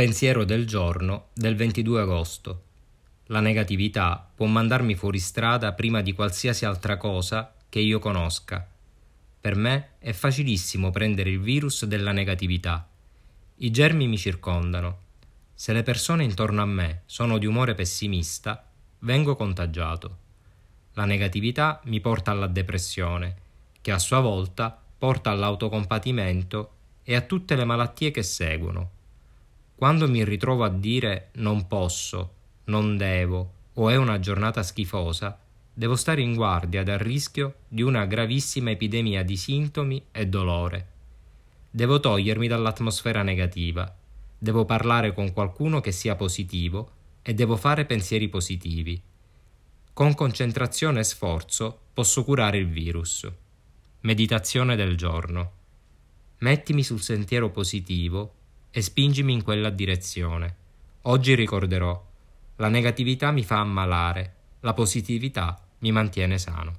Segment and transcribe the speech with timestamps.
[0.00, 2.62] Pensiero del giorno del 22 agosto.
[3.26, 8.66] La negatività può mandarmi fuori strada prima di qualsiasi altra cosa che io conosca.
[9.42, 12.88] Per me è facilissimo prendere il virus della negatività.
[13.56, 15.00] I germi mi circondano.
[15.52, 18.66] Se le persone intorno a me sono di umore pessimista,
[19.00, 20.16] vengo contagiato.
[20.94, 23.36] La negatività mi porta alla depressione,
[23.82, 26.72] che a sua volta porta all'autocompatimento
[27.02, 28.92] e a tutte le malattie che seguono.
[29.80, 35.40] Quando mi ritrovo a dire non posso, non devo o è una giornata schifosa,
[35.72, 40.86] devo stare in guardia dal rischio di una gravissima epidemia di sintomi e dolore.
[41.70, 43.90] Devo togliermi dall'atmosfera negativa,
[44.36, 46.90] devo parlare con qualcuno che sia positivo
[47.22, 49.00] e devo fare pensieri positivi.
[49.94, 53.26] Con concentrazione e sforzo posso curare il virus.
[54.00, 55.52] Meditazione del giorno.
[56.40, 58.34] Mettimi sul sentiero positivo
[58.70, 60.56] e spingimi in quella direzione.
[61.02, 62.06] Oggi ricorderò,
[62.56, 66.72] la negatività mi fa ammalare, la positività mi mantiene sano.